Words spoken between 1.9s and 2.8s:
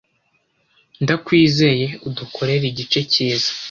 udukorere